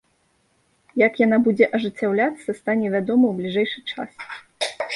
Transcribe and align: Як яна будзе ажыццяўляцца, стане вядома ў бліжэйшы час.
Як 1.07 1.13
яна 1.25 1.37
будзе 1.49 1.65
ажыццяўляцца, 1.79 2.57
стане 2.63 2.87
вядома 2.97 3.25
ў 3.27 3.33
бліжэйшы 3.39 3.79
час. 3.95 4.11